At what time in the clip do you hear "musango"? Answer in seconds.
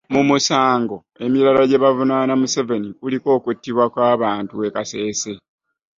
0.29-0.97